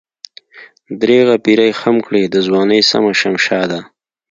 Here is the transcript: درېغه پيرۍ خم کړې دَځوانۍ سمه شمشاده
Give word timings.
درېغه 1.01 1.35
پيرۍ 1.43 1.71
خم 1.79 1.95
کړې 2.07 2.23
دَځوانۍ 2.33 2.81
سمه 2.89 3.11
شمشاده 3.21 3.79